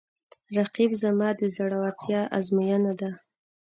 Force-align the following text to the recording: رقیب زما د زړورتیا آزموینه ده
رقیب 0.57 0.91
زما 1.03 1.29
د 1.39 1.41
زړورتیا 1.55 2.21
آزموینه 2.37 2.93
ده 3.01 3.11